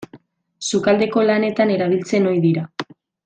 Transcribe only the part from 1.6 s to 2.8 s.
erabiltzen ohi dira.